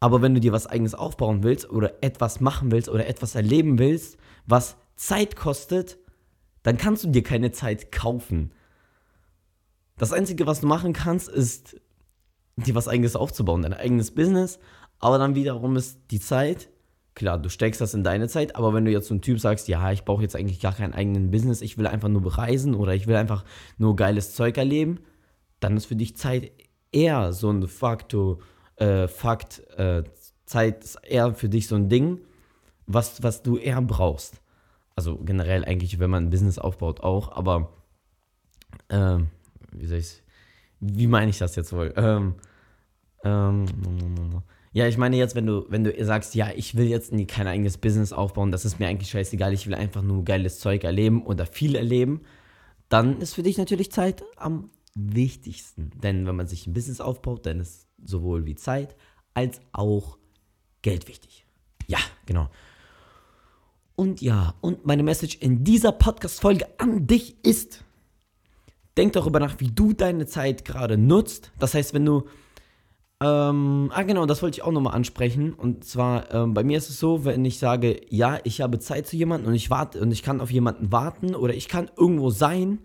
Aber 0.00 0.20
wenn 0.20 0.34
du 0.34 0.40
dir 0.40 0.52
was 0.52 0.66
eigenes 0.66 0.94
aufbauen 0.94 1.42
willst 1.42 1.70
oder 1.70 2.02
etwas 2.02 2.40
machen 2.40 2.70
willst 2.70 2.88
oder 2.88 3.06
etwas 3.06 3.34
erleben 3.34 3.78
willst, 3.78 4.18
was 4.46 4.76
Zeit 4.94 5.36
kostet, 5.36 5.98
dann 6.62 6.76
kannst 6.76 7.04
du 7.04 7.08
dir 7.08 7.22
keine 7.22 7.50
Zeit 7.52 7.90
kaufen. 7.90 8.52
Das 9.98 10.12
Einzige, 10.12 10.46
was 10.46 10.60
du 10.60 10.66
machen 10.66 10.92
kannst, 10.92 11.28
ist, 11.28 11.80
dir 12.56 12.74
was 12.74 12.88
eigenes 12.88 13.16
aufzubauen, 13.16 13.62
dein 13.62 13.74
eigenes 13.74 14.12
Business. 14.12 14.58
Aber 15.00 15.18
dann 15.18 15.34
wiederum 15.34 15.76
ist 15.76 15.98
die 16.10 16.20
Zeit, 16.20 16.68
klar, 17.14 17.38
du 17.38 17.50
steckst 17.50 17.80
das 17.80 17.94
in 17.94 18.04
deine 18.04 18.28
Zeit, 18.28 18.56
aber 18.56 18.74
wenn 18.74 18.84
du 18.84 18.90
jetzt 18.90 19.08
so 19.08 19.14
ein 19.14 19.22
Typ 19.22 19.40
sagst, 19.40 19.68
ja, 19.68 19.90
ich 19.92 20.04
brauche 20.04 20.22
jetzt 20.22 20.36
eigentlich 20.36 20.60
gar 20.60 20.72
keinen 20.72 20.94
eigenen 20.94 21.30
Business, 21.30 21.62
ich 21.62 21.78
will 21.78 21.86
einfach 21.86 22.08
nur 22.08 22.22
bereisen 22.22 22.74
oder 22.74 22.94
ich 22.94 23.06
will 23.06 23.16
einfach 23.16 23.44
nur 23.76 23.96
geiles 23.96 24.34
Zeug 24.34 24.56
erleben, 24.56 25.00
dann 25.60 25.76
ist 25.76 25.86
für 25.86 25.96
dich 25.96 26.16
Zeit 26.16 26.52
eher 26.92 27.32
so 27.32 27.50
ein 27.50 27.66
Faktor, 27.66 28.38
äh, 28.76 29.08
Fakt, 29.08 29.62
äh, 29.76 30.04
Zeit 30.46 30.84
ist 30.84 30.96
eher 31.02 31.34
für 31.34 31.48
dich 31.48 31.66
so 31.66 31.74
ein 31.74 31.88
Ding, 31.88 32.20
was, 32.86 33.22
was 33.22 33.42
du 33.42 33.56
eher 33.56 33.82
brauchst. 33.82 34.40
Also 34.96 35.16
generell 35.18 35.64
eigentlich, 35.64 35.98
wenn 35.98 36.10
man 36.10 36.26
ein 36.26 36.30
Business 36.30 36.58
aufbaut, 36.58 37.00
auch, 37.00 37.32
aber 37.32 37.72
äh, 38.88 39.18
wie 39.72 39.86
soll 39.86 39.98
ich's, 39.98 40.22
wie 40.80 41.06
meine 41.06 41.30
ich 41.30 41.38
das 41.38 41.56
jetzt 41.56 41.72
wohl? 41.72 41.92
Ähm, 41.96 42.34
ähm, 43.24 43.66
ja, 44.72 44.86
ich 44.86 44.96
meine 44.96 45.16
jetzt, 45.16 45.34
wenn 45.34 45.46
du, 45.46 45.64
wenn 45.68 45.84
du 45.84 46.04
sagst, 46.04 46.34
ja, 46.34 46.50
ich 46.54 46.76
will 46.76 46.86
jetzt 46.86 47.12
nie 47.12 47.26
kein 47.26 47.46
eigenes 47.46 47.78
Business 47.78 48.12
aufbauen, 48.12 48.52
das 48.52 48.64
ist 48.64 48.78
mir 48.78 48.86
eigentlich 48.86 49.10
scheißegal, 49.10 49.52
ich 49.52 49.66
will 49.66 49.74
einfach 49.74 50.02
nur 50.02 50.24
geiles 50.24 50.60
Zeug 50.60 50.84
erleben 50.84 51.24
oder 51.24 51.46
viel 51.46 51.74
erleben, 51.74 52.20
dann 52.88 53.20
ist 53.20 53.34
für 53.34 53.42
dich 53.42 53.58
natürlich 53.58 53.90
Zeit 53.90 54.22
am 54.36 54.70
wichtigsten. 54.94 55.90
Denn 56.02 56.26
wenn 56.26 56.36
man 56.36 56.46
sich 56.46 56.66
ein 56.66 56.74
Business 56.74 57.00
aufbaut, 57.00 57.46
dann 57.46 57.60
ist 57.60 57.86
sowohl 58.04 58.46
wie 58.46 58.54
Zeit 58.54 58.94
als 59.34 59.60
auch 59.72 60.18
Geld 60.82 61.08
wichtig. 61.08 61.44
Ja, 61.86 61.98
genau. 62.26 62.48
Und 63.96 64.20
ja, 64.20 64.54
und 64.60 64.86
meine 64.86 65.02
Message 65.02 65.36
in 65.40 65.64
dieser 65.64 65.92
Podcast-Folge 65.92 66.66
an 66.78 67.06
dich 67.06 67.36
ist, 67.44 67.84
denk 68.98 69.14
darüber 69.14 69.40
nach, 69.40 69.60
wie 69.60 69.70
du 69.70 69.92
deine 69.92 70.26
Zeit 70.26 70.64
gerade 70.64 70.98
nutzt. 70.98 71.52
Das 71.58 71.74
heißt, 71.74 71.94
wenn 71.94 72.04
du 72.04 72.24
ähm, 73.20 73.90
ah, 73.92 74.02
genau, 74.04 74.26
das 74.26 74.42
wollte 74.42 74.58
ich 74.58 74.62
auch 74.62 74.70
nochmal 74.70 74.94
ansprechen. 74.94 75.52
Und 75.52 75.84
zwar, 75.84 76.32
ähm, 76.32 76.54
bei 76.54 76.62
mir 76.62 76.78
ist 76.78 76.88
es 76.88 77.00
so, 77.00 77.24
wenn 77.24 77.44
ich 77.44 77.58
sage, 77.58 78.00
ja, 78.10 78.38
ich 78.44 78.60
habe 78.60 78.78
Zeit 78.78 79.08
zu 79.08 79.16
jemandem 79.16 79.48
und 79.48 79.54
ich 79.54 79.70
warte 79.70 80.00
und 80.00 80.12
ich 80.12 80.22
kann 80.22 80.40
auf 80.40 80.52
jemanden 80.52 80.92
warten 80.92 81.34
oder 81.34 81.52
ich 81.54 81.68
kann 81.68 81.90
irgendwo 81.96 82.30
sein, 82.30 82.80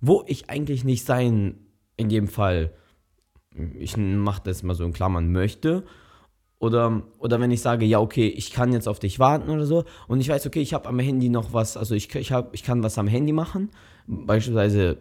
wo 0.00 0.24
ich 0.26 0.50
eigentlich 0.50 0.84
nicht 0.84 1.06
sein, 1.06 1.66
in 1.96 2.10
dem 2.10 2.28
Fall, 2.28 2.72
ich 3.78 3.96
mache 3.96 4.42
das 4.44 4.62
mal 4.62 4.74
so 4.74 4.84
in 4.84 4.92
Klammern, 4.92 5.32
möchte. 5.32 5.84
Oder, 6.60 7.02
oder 7.18 7.40
wenn 7.40 7.50
ich 7.50 7.62
sage, 7.62 7.86
ja, 7.86 8.00
okay, 8.00 8.26
ich 8.26 8.52
kann 8.52 8.72
jetzt 8.72 8.88
auf 8.88 8.98
dich 8.98 9.18
warten 9.18 9.48
oder 9.48 9.64
so 9.64 9.84
und 10.08 10.20
ich 10.20 10.28
weiß, 10.28 10.44
okay, 10.46 10.60
ich 10.60 10.74
habe 10.74 10.88
am 10.88 10.98
Handy 10.98 11.28
noch 11.28 11.52
was, 11.52 11.76
also 11.76 11.94
ich, 11.94 12.12
ich, 12.14 12.32
hab, 12.32 12.52
ich 12.52 12.64
kann 12.64 12.82
was 12.82 12.98
am 12.98 13.06
Handy 13.06 13.32
machen, 13.32 13.70
beispielsweise 14.06 14.98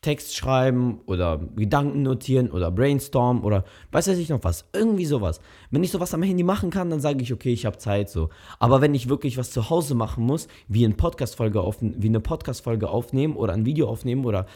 Text 0.00 0.36
schreiben 0.36 1.00
oder 1.06 1.38
Gedanken 1.56 2.02
notieren 2.02 2.52
oder 2.52 2.70
brainstorm 2.70 3.44
oder 3.44 3.64
weiß 3.90 4.06
weiß 4.08 4.18
ich 4.18 4.28
noch 4.28 4.44
was. 4.44 4.64
Irgendwie 4.72 5.06
sowas. 5.06 5.40
Wenn 5.70 5.82
ich 5.82 5.90
sowas 5.90 6.14
am 6.14 6.22
Handy 6.22 6.44
machen 6.44 6.70
kann, 6.70 6.88
dann 6.88 7.00
sage 7.00 7.22
ich, 7.22 7.32
okay, 7.32 7.52
ich 7.52 7.66
habe 7.66 7.78
Zeit 7.78 8.08
so. 8.08 8.28
Aber 8.60 8.80
wenn 8.80 8.94
ich 8.94 9.08
wirklich 9.08 9.38
was 9.38 9.50
zu 9.50 9.70
Hause 9.70 9.96
machen 9.96 10.24
muss, 10.24 10.46
wie, 10.68 10.84
ein 10.84 10.96
Podcast 10.96 11.38
-Folge 11.38 11.58
auf, 11.58 11.78
wie 11.80 12.06
eine 12.06 12.20
Podcast-Folge 12.20 12.88
aufnehmen 12.88 13.34
oder 13.34 13.54
ein 13.54 13.66
Video 13.66 13.88
aufnehmen 13.88 14.24
oder 14.24 14.46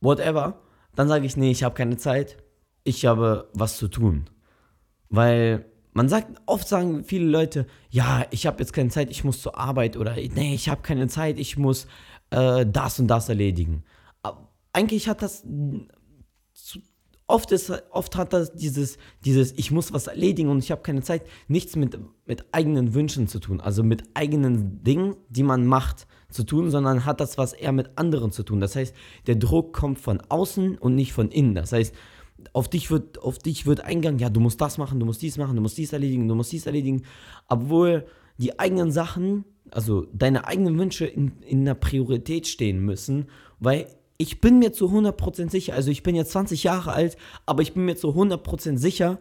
whatever, 0.00 0.58
dann 0.96 1.06
sage 1.06 1.26
ich, 1.26 1.36
nee, 1.36 1.52
ich 1.52 1.62
habe 1.62 1.76
keine 1.76 1.96
Zeit. 1.96 2.36
Ich 2.82 3.06
habe 3.06 3.48
was 3.54 3.76
zu 3.76 3.86
tun. 3.86 4.28
Weil 5.08 5.66
man 5.92 6.08
sagt, 6.08 6.40
oft 6.46 6.66
sagen 6.66 7.04
viele 7.04 7.26
Leute, 7.26 7.66
ja, 7.90 8.24
ich 8.30 8.46
habe 8.46 8.58
jetzt 8.60 8.72
keine 8.72 8.90
Zeit, 8.90 9.10
ich 9.10 9.22
muss 9.22 9.40
zur 9.42 9.56
Arbeit 9.56 9.96
oder 9.96 10.16
nee, 10.16 10.54
ich 10.54 10.68
habe 10.68 10.82
keine 10.82 11.08
Zeit, 11.08 11.38
ich 11.38 11.56
muss 11.56 11.86
äh, 12.30 12.66
das 12.66 12.98
und 12.98 13.08
das 13.08 13.28
erledigen. 13.28 13.84
Eigentlich 14.72 15.08
hat 15.08 15.22
das 15.22 15.44
oft, 17.30 17.52
ist, 17.52 17.72
oft 17.90 18.16
hat 18.16 18.32
das 18.32 18.52
dieses, 18.54 18.98
dieses, 19.24 19.52
ich 19.56 19.70
muss 19.70 19.92
was 19.92 20.08
erledigen 20.08 20.48
und 20.48 20.58
ich 20.58 20.70
habe 20.70 20.82
keine 20.82 21.02
Zeit, 21.02 21.22
nichts 21.48 21.76
mit, 21.76 21.98
mit 22.26 22.46
eigenen 22.52 22.94
Wünschen 22.94 23.28
zu 23.28 23.38
tun, 23.38 23.60
also 23.60 23.82
mit 23.82 24.02
eigenen 24.14 24.82
Dingen, 24.82 25.16
die 25.28 25.42
man 25.42 25.66
macht, 25.66 26.06
zu 26.30 26.44
tun, 26.44 26.70
sondern 26.70 27.04
hat 27.04 27.20
das 27.20 27.38
was 27.38 27.52
eher 27.52 27.72
mit 27.72 27.98
anderen 27.98 28.30
zu 28.30 28.42
tun. 28.42 28.60
Das 28.60 28.76
heißt, 28.76 28.94
der 29.26 29.36
Druck 29.36 29.72
kommt 29.72 29.98
von 29.98 30.20
außen 30.28 30.78
und 30.78 30.94
nicht 30.94 31.12
von 31.12 31.30
innen. 31.30 31.54
Das 31.54 31.72
heißt, 31.72 31.94
auf 32.52 32.68
dich 32.68 32.90
wird, 32.90 33.18
auf 33.18 33.38
dich 33.38 33.66
wird 33.66 33.80
eingegangen, 33.80 34.20
ja, 34.20 34.30
du 34.30 34.40
musst 34.40 34.60
das 34.60 34.78
machen, 34.78 35.00
du 35.00 35.06
musst 35.06 35.22
dies 35.22 35.36
machen, 35.38 35.56
du 35.56 35.62
musst 35.62 35.76
dies 35.76 35.92
erledigen, 35.92 36.28
du 36.28 36.34
musst 36.34 36.52
dies 36.52 36.66
erledigen, 36.66 37.02
obwohl 37.48 38.06
die 38.38 38.58
eigenen 38.58 38.90
Sachen, 38.92 39.44
also 39.70 40.06
deine 40.12 40.46
eigenen 40.46 40.78
Wünsche 40.78 41.04
in, 41.04 41.32
in 41.42 41.60
einer 41.60 41.74
Priorität 41.74 42.46
stehen 42.46 42.80
müssen, 42.80 43.26
weil 43.58 43.86
ich 44.20 44.42
bin 44.42 44.58
mir 44.58 44.70
zu 44.70 44.88
100% 44.88 45.50
sicher, 45.50 45.72
also 45.72 45.90
ich 45.90 46.02
bin 46.02 46.14
jetzt 46.14 46.32
20 46.32 46.62
Jahre 46.62 46.92
alt, 46.92 47.16
aber 47.46 47.62
ich 47.62 47.72
bin 47.72 47.86
mir 47.86 47.96
zu 47.96 48.08
100% 48.08 48.76
sicher, 48.76 49.18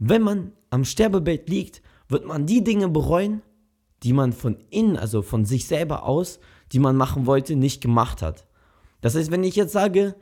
wenn 0.00 0.20
man 0.20 0.52
am 0.68 0.84
Sterbebett 0.84 1.48
liegt, 1.48 1.80
wird 2.08 2.26
man 2.26 2.44
die 2.44 2.64
Dinge 2.64 2.88
bereuen, 2.88 3.42
die 4.02 4.12
man 4.12 4.32
von 4.32 4.56
innen, 4.70 4.96
also 4.96 5.22
von 5.22 5.44
sich 5.44 5.68
selber 5.68 6.02
aus, 6.02 6.40
die 6.72 6.80
man 6.80 6.96
machen 6.96 7.26
wollte, 7.26 7.54
nicht 7.54 7.80
gemacht 7.80 8.20
hat. 8.20 8.48
Das 9.00 9.14
heißt, 9.14 9.30
wenn 9.30 9.44
ich 9.44 9.54
jetzt 9.54 9.72
sage, 9.72 10.16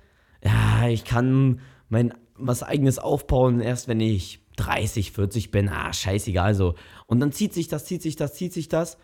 ja, 0.44 0.86
ich 0.86 1.04
kann 1.04 1.60
mein 1.88 2.12
was 2.34 2.62
eigenes 2.62 2.98
aufbauen, 2.98 3.60
erst 3.60 3.88
wenn 3.88 4.00
ich 4.00 4.44
30, 4.56 5.12
40 5.12 5.50
bin, 5.50 5.70
ah, 5.70 5.94
scheißegal 5.94 6.54
so. 6.54 6.74
Und 7.06 7.20
dann 7.20 7.32
zieht 7.32 7.54
sich 7.54 7.68
das, 7.68 7.86
zieht 7.86 8.02
sich 8.02 8.16
das, 8.16 8.34
zieht 8.34 8.52
sich 8.52 8.68
das. 8.68 8.98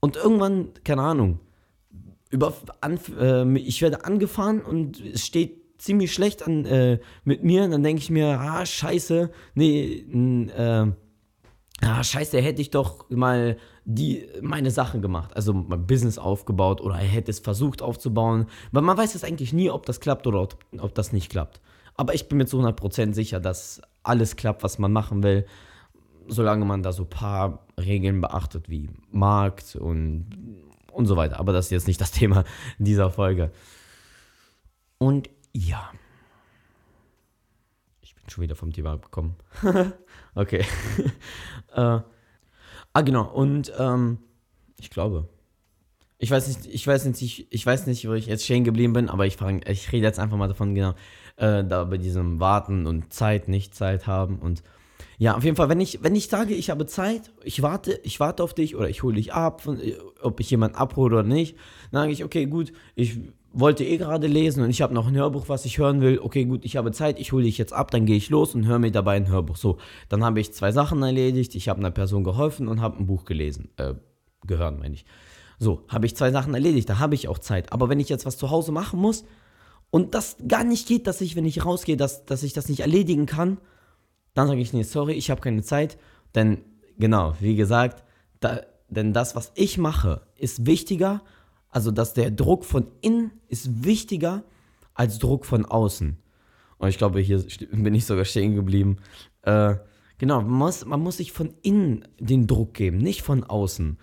Und 0.00 0.16
irgendwann, 0.16 0.70
keine 0.82 1.02
Ahnung, 1.02 1.38
über, 2.30 2.52
an, 2.80 2.98
äh, 3.18 3.58
ich 3.58 3.82
werde 3.82 4.04
angefahren 4.04 4.60
und 4.60 5.00
es 5.00 5.26
steht 5.26 5.66
ziemlich 5.78 6.12
schlecht 6.12 6.46
an, 6.46 6.64
äh, 6.64 6.98
mit 7.24 7.44
mir. 7.44 7.64
Und 7.64 7.70
dann 7.72 7.82
denke 7.82 8.02
ich 8.02 8.10
mir, 8.10 8.40
ah, 8.40 8.64
scheiße, 8.64 9.30
nee, 9.54 10.04
äh, 10.56 10.92
ah, 11.82 12.04
scheiße, 12.04 12.40
hätte 12.40 12.62
ich 12.62 12.70
doch 12.70 13.08
mal 13.10 13.56
die, 13.84 14.26
meine 14.42 14.70
Sachen 14.70 15.02
gemacht, 15.02 15.36
also 15.36 15.52
mein 15.52 15.86
Business 15.86 16.18
aufgebaut 16.18 16.80
oder 16.80 16.96
er 16.96 17.06
hätte 17.06 17.30
es 17.30 17.38
versucht 17.38 17.82
aufzubauen. 17.82 18.46
Weil 18.72 18.82
man 18.82 18.96
weiß 18.96 19.14
es 19.14 19.24
eigentlich 19.24 19.52
nie, 19.52 19.70
ob 19.70 19.86
das 19.86 20.00
klappt 20.00 20.26
oder 20.26 20.42
ob, 20.42 20.58
ob 20.78 20.94
das 20.94 21.12
nicht 21.12 21.30
klappt. 21.30 21.60
Aber 21.94 22.14
ich 22.14 22.28
bin 22.28 22.38
mir 22.38 22.46
zu 22.46 22.60
100% 22.60 23.14
sicher, 23.14 23.40
dass 23.40 23.80
alles 24.02 24.36
klappt, 24.36 24.62
was 24.62 24.78
man 24.78 24.92
machen 24.92 25.22
will, 25.22 25.46
solange 26.28 26.64
man 26.64 26.82
da 26.82 26.92
so 26.92 27.04
ein 27.04 27.10
paar 27.10 27.66
Regeln 27.78 28.20
beachtet, 28.20 28.68
wie 28.68 28.90
Markt 29.10 29.76
und, 29.76 30.26
und 30.96 31.06
so 31.06 31.16
weiter. 31.16 31.38
Aber 31.38 31.52
das 31.52 31.66
ist 31.66 31.70
jetzt 31.70 31.86
nicht 31.86 32.00
das 32.00 32.10
Thema 32.10 32.44
dieser 32.78 33.10
Folge. 33.10 33.52
Und 34.98 35.28
ja. 35.52 35.90
Ich 38.00 38.14
bin 38.14 38.28
schon 38.28 38.42
wieder 38.42 38.56
vom 38.56 38.72
Thema 38.72 38.92
abgekommen. 38.94 39.36
okay. 40.34 40.64
äh, 41.74 42.00
ah, 42.92 43.00
genau. 43.04 43.30
Und 43.30 43.72
ähm, 43.78 44.18
ich 44.78 44.90
glaube, 44.90 45.28
ich 46.18 46.30
weiß 46.30 46.48
nicht, 46.48 46.66
ich 46.66 46.86
weiß 46.86 47.04
nicht, 47.04 47.20
ich, 47.20 47.52
ich 47.52 47.66
weiß 47.66 47.86
nicht, 47.86 48.08
wo 48.08 48.14
ich 48.14 48.26
jetzt 48.26 48.44
stehen 48.44 48.64
geblieben 48.64 48.94
bin, 48.94 49.10
aber 49.10 49.26
ich, 49.26 49.36
frage, 49.36 49.60
ich 49.70 49.92
rede 49.92 50.06
jetzt 50.06 50.18
einfach 50.18 50.38
mal 50.38 50.48
davon, 50.48 50.74
genau, 50.74 50.94
äh, 51.36 51.62
da 51.62 51.84
bei 51.84 51.98
diesem 51.98 52.40
Warten 52.40 52.86
und 52.86 53.12
Zeit, 53.12 53.48
nicht 53.48 53.74
Zeit 53.74 54.06
haben 54.06 54.38
und 54.38 54.62
ja, 55.18 55.36
auf 55.36 55.44
jeden 55.44 55.56
Fall, 55.56 55.68
wenn 55.68 55.80
ich, 55.80 56.02
wenn 56.02 56.14
ich 56.14 56.28
sage, 56.28 56.54
ich 56.54 56.70
habe 56.70 56.86
Zeit, 56.86 57.32
ich 57.42 57.62
warte, 57.62 57.98
ich 58.02 58.20
warte 58.20 58.42
auf 58.42 58.54
dich 58.54 58.76
oder 58.76 58.88
ich 58.88 59.02
hole 59.02 59.16
dich 59.16 59.32
ab, 59.32 59.62
von, 59.62 59.80
ob 60.20 60.40
ich 60.40 60.50
jemanden 60.50 60.76
abhole 60.76 61.16
oder 61.16 61.28
nicht, 61.28 61.56
dann 61.90 62.02
sage 62.02 62.12
ich, 62.12 62.24
okay, 62.24 62.46
gut, 62.46 62.72
ich 62.94 63.18
wollte 63.52 63.84
eh 63.84 63.96
gerade 63.96 64.26
lesen 64.26 64.62
und 64.62 64.68
ich 64.68 64.82
habe 64.82 64.92
noch 64.92 65.06
ein 65.06 65.16
Hörbuch, 65.16 65.48
was 65.48 65.64
ich 65.64 65.78
hören 65.78 66.02
will. 66.02 66.18
Okay, 66.18 66.44
gut, 66.44 66.64
ich 66.66 66.76
habe 66.76 66.92
Zeit, 66.92 67.18
ich 67.18 67.32
hole 67.32 67.44
dich 67.44 67.56
jetzt 67.56 67.72
ab, 67.72 67.90
dann 67.90 68.04
gehe 68.04 68.16
ich 68.16 68.28
los 68.28 68.54
und 68.54 68.66
höre 68.66 68.78
mir 68.78 68.90
dabei 68.90 69.16
ein 69.16 69.28
Hörbuch. 69.28 69.56
So, 69.56 69.78
dann 70.10 70.22
habe 70.22 70.40
ich 70.40 70.52
zwei 70.52 70.72
Sachen 70.72 71.02
erledigt, 71.02 71.54
ich 71.54 71.68
habe 71.68 71.78
einer 71.80 71.90
Person 71.90 72.22
geholfen 72.22 72.68
und 72.68 72.82
habe 72.82 72.98
ein 72.98 73.06
Buch 73.06 73.24
gelesen. 73.24 73.70
Äh, 73.78 73.94
gehört, 74.46 74.78
meine 74.78 74.94
ich. 74.94 75.06
So, 75.58 75.84
habe 75.88 76.04
ich 76.04 76.14
zwei 76.14 76.30
Sachen 76.30 76.52
erledigt, 76.52 76.90
da 76.90 76.98
habe 76.98 77.14
ich 77.14 77.28
auch 77.28 77.38
Zeit. 77.38 77.72
Aber 77.72 77.88
wenn 77.88 78.00
ich 78.00 78.10
jetzt 78.10 78.26
was 78.26 78.36
zu 78.36 78.50
Hause 78.50 78.72
machen 78.72 79.00
muss, 79.00 79.24
und 79.90 80.14
das 80.14 80.36
gar 80.46 80.64
nicht 80.64 80.88
geht, 80.88 81.06
dass 81.06 81.20
ich, 81.20 81.36
wenn 81.36 81.46
ich 81.46 81.64
rausgehe, 81.64 81.96
dass, 81.96 82.26
dass 82.26 82.42
ich 82.42 82.52
das 82.52 82.68
nicht 82.68 82.80
erledigen 82.80 83.24
kann, 83.24 83.58
dann 84.36 84.48
sage 84.48 84.60
ich, 84.60 84.74
nee, 84.74 84.82
sorry, 84.82 85.14
ich 85.14 85.30
habe 85.30 85.40
keine 85.40 85.62
Zeit. 85.62 85.96
Denn 86.34 86.58
genau, 86.98 87.34
wie 87.40 87.56
gesagt, 87.56 88.04
da, 88.40 88.60
denn 88.90 89.14
das, 89.14 89.34
was 89.34 89.50
ich 89.54 89.78
mache, 89.78 90.26
ist 90.36 90.66
wichtiger. 90.66 91.22
Also, 91.70 91.90
dass 91.90 92.12
der 92.12 92.30
Druck 92.30 92.66
von 92.66 92.86
innen 93.00 93.32
ist 93.48 93.84
wichtiger 93.84 94.44
als 94.92 95.18
Druck 95.18 95.46
von 95.46 95.64
außen. 95.64 96.18
Und 96.76 96.88
ich 96.88 96.98
glaube, 96.98 97.20
hier 97.20 97.42
bin 97.72 97.94
ich 97.94 98.04
sogar 98.04 98.26
stehen 98.26 98.54
geblieben. 98.54 98.98
Äh, 99.40 99.76
genau, 100.18 100.42
man 100.42 100.50
muss, 100.50 100.84
man 100.84 101.00
muss 101.00 101.16
sich 101.16 101.32
von 101.32 101.54
innen 101.62 102.06
den 102.20 102.46
Druck 102.46 102.74
geben, 102.74 102.98
nicht 102.98 103.22
von 103.22 103.42
außen. 103.42 103.96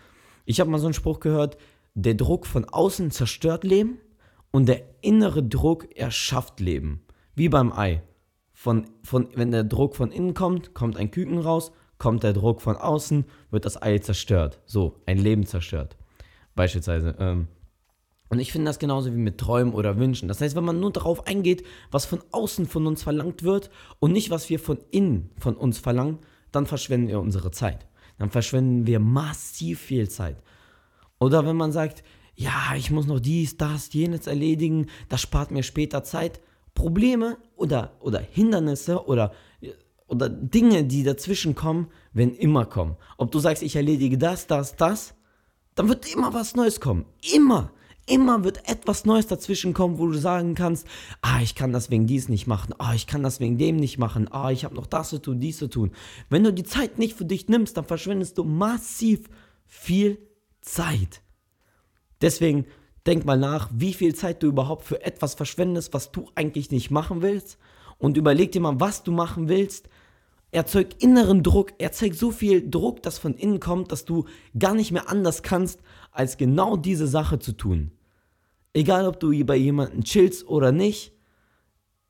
Ich 0.45 0.59
habe 0.59 0.71
mal 0.71 0.79
so 0.79 0.87
einen 0.87 0.95
Spruch 0.95 1.19
gehört, 1.19 1.57
der 1.93 2.15
Druck 2.15 2.47
von 2.47 2.65
außen 2.65 3.11
zerstört 3.11 3.63
Leben 3.63 3.99
und 4.49 4.67
der 4.67 4.81
innere 5.01 5.43
Druck 5.43 5.95
erschafft 5.95 6.59
Leben. 6.59 7.03
Wie 7.35 7.49
beim 7.49 7.71
Ei. 7.71 8.01
Von, 8.63 8.85
von, 9.03 9.27
wenn 9.35 9.51
der 9.51 9.65
Druck 9.65 9.93
von 9.93 10.09
innen 10.09 10.33
kommt, 10.33 10.73
kommt 10.73 10.95
ein 10.95 11.11
Küken 11.11 11.37
raus, 11.37 11.73
kommt 11.97 12.23
der 12.23 12.31
Druck 12.31 12.61
von 12.61 12.77
außen, 12.77 13.25
wird 13.51 13.65
das 13.65 13.81
Ei 13.81 13.97
zerstört. 13.97 14.61
So, 14.65 15.01
ein 15.05 15.17
Leben 15.17 15.45
zerstört. 15.45 15.97
Beispielsweise. 16.55 17.13
Ähm, 17.19 17.49
und 18.29 18.39
ich 18.39 18.53
finde 18.53 18.69
das 18.69 18.79
genauso 18.79 19.11
wie 19.11 19.17
mit 19.17 19.37
Träumen 19.37 19.73
oder 19.73 19.97
Wünschen. 19.97 20.29
Das 20.29 20.39
heißt, 20.39 20.55
wenn 20.55 20.63
man 20.63 20.79
nur 20.79 20.93
darauf 20.93 21.27
eingeht, 21.27 21.65
was 21.91 22.05
von 22.05 22.21
außen 22.31 22.65
von 22.65 22.87
uns 22.87 23.03
verlangt 23.03 23.43
wird 23.43 23.69
und 23.99 24.13
nicht, 24.13 24.29
was 24.29 24.49
wir 24.49 24.59
von 24.59 24.77
innen 24.91 25.31
von 25.39 25.57
uns 25.57 25.79
verlangen, 25.79 26.19
dann 26.53 26.65
verschwenden 26.65 27.09
wir 27.09 27.19
unsere 27.19 27.51
Zeit. 27.51 27.85
Dann 28.17 28.29
verschwenden 28.29 28.87
wir 28.87 29.01
massiv 29.01 29.81
viel 29.81 30.07
Zeit. 30.07 30.41
Oder 31.19 31.45
wenn 31.45 31.57
man 31.57 31.73
sagt, 31.73 32.01
ja, 32.33 32.75
ich 32.77 32.91
muss 32.91 33.07
noch 33.07 33.19
dies, 33.19 33.57
das, 33.57 33.91
jenes 33.91 34.25
erledigen, 34.25 34.87
das 35.09 35.19
spart 35.19 35.51
mir 35.51 35.63
später 35.63 36.05
Zeit. 36.05 36.39
Probleme 36.73 37.37
oder, 37.55 37.93
oder 37.99 38.19
Hindernisse 38.19 39.05
oder, 39.05 39.33
oder 40.07 40.29
Dinge, 40.29 40.83
die 40.83 41.03
dazwischen 41.03 41.55
kommen, 41.55 41.87
werden 42.13 42.35
immer 42.35 42.65
kommen. 42.65 42.97
Ob 43.17 43.31
du 43.31 43.39
sagst, 43.39 43.63
ich 43.63 43.75
erledige 43.75 44.17
das, 44.17 44.47
das, 44.47 44.75
das, 44.75 45.15
dann 45.75 45.89
wird 45.89 46.11
immer 46.13 46.33
was 46.33 46.55
Neues 46.55 46.79
kommen. 46.79 47.05
Immer. 47.33 47.71
Immer 48.05 48.43
wird 48.43 48.67
etwas 48.67 49.05
Neues 49.05 49.27
dazwischen 49.27 49.73
kommen, 49.73 49.97
wo 49.97 50.07
du 50.07 50.17
sagen 50.17 50.55
kannst, 50.55 50.85
ah, 51.21 51.39
ich 51.41 51.55
kann 51.55 51.71
das 51.71 51.89
wegen 51.89 52.05
dies 52.05 52.27
nicht 52.27 52.47
machen, 52.47 52.75
ah, 52.77 52.93
ich 52.93 53.07
kann 53.07 53.23
das 53.23 53.39
wegen 53.39 53.57
dem 53.57 53.77
nicht 53.77 53.97
machen, 53.97 54.27
ah, 54.29 54.51
ich 54.51 54.65
habe 54.65 54.75
noch 54.75 54.87
das 54.87 55.09
zu 55.09 55.19
tun, 55.19 55.39
dies 55.39 55.57
zu 55.57 55.69
tun. 55.69 55.91
Wenn 56.29 56.43
du 56.43 56.51
die 56.51 56.65
Zeit 56.65 56.99
nicht 56.99 57.15
für 57.15 57.23
dich 57.23 57.47
nimmst, 57.47 57.77
dann 57.77 57.85
verschwendest 57.85 58.37
du 58.37 58.43
massiv 58.43 59.29
viel 59.65 60.17
Zeit. 60.59 61.21
Deswegen 62.21 62.65
denk 63.05 63.25
mal 63.25 63.37
nach, 63.37 63.69
wie 63.73 63.93
viel 63.93 64.15
Zeit 64.15 64.43
du 64.43 64.47
überhaupt 64.47 64.85
für 64.85 65.03
etwas 65.03 65.33
verschwendest, 65.33 65.93
was 65.93 66.11
du 66.11 66.29
eigentlich 66.35 66.71
nicht 66.71 66.91
machen 66.91 67.21
willst. 67.21 67.57
Und 67.97 68.17
überleg 68.17 68.51
dir 68.51 68.61
mal, 68.61 68.79
was 68.79 69.03
du 69.03 69.11
machen 69.11 69.49
willst. 69.49 69.89
Erzeug 70.51 70.89
inneren 70.99 71.41
Druck, 71.41 71.73
erzeug 71.79 72.13
so 72.13 72.31
viel 72.31 72.69
Druck, 72.69 73.01
das 73.01 73.17
von 73.17 73.33
innen 73.33 73.59
kommt, 73.59 73.91
dass 73.91 74.05
du 74.05 74.25
gar 74.57 74.75
nicht 74.75 74.91
mehr 74.91 75.09
anders 75.09 75.41
kannst, 75.41 75.81
als 76.11 76.37
genau 76.37 76.77
diese 76.77 77.07
Sache 77.07 77.39
zu 77.39 77.53
tun. 77.53 77.91
Egal, 78.73 79.07
ob 79.07 79.19
du 79.19 79.31
bei 79.45 79.55
jemandem 79.55 80.03
chillst 80.03 80.47
oder 80.47 80.71
nicht. 80.71 81.13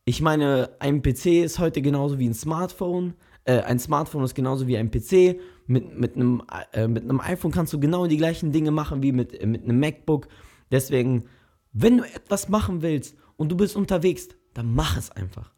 Ich 0.06 0.22
meine, 0.22 0.72
ein 0.80 1.02
PC 1.02 1.44
ist 1.44 1.60
heute 1.60 1.82
genauso 1.82 2.20
wie 2.20 2.28
ein 2.28 2.34
Smartphone. 2.34 3.14
Äh, 3.46 3.62
ein 3.62 3.80
Smartphone 3.80 4.24
ist 4.24 4.36
genauso 4.36 4.68
wie 4.68 4.78
ein 4.78 4.92
PC. 4.92 5.40
Mit, 5.66 5.98
mit, 5.98 6.16
einem, 6.16 6.44
äh, 6.74 6.88
mit 6.88 7.04
einem 7.04 7.22
iPhone 7.22 7.52
kannst 7.52 7.72
du 7.72 7.80
genau 7.80 8.08
die 8.08 8.18
gleichen 8.18 8.52
Dinge 8.52 8.72
machen 8.72 9.02
wie 9.02 9.14
mit, 9.14 9.40
äh, 9.40 9.46
mit 9.46 9.64
einem 9.64 9.80
MacBook. 9.80 10.28
Deswegen, 10.74 11.26
wenn 11.72 12.00
du 12.00 12.04
etwas 12.04 12.50
machen 12.50 12.82
willst 12.82 13.16
und 13.38 13.50
du 13.50 13.56
bist 13.56 13.76
unterwegs, 13.76 14.30
dann 14.56 14.74
mach 14.74 14.98
es 14.98 15.12
einfach. 15.12 15.54